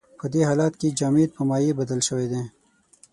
[0.19, 2.41] په دې حالت کې جامد په مایع بدل شوی دی.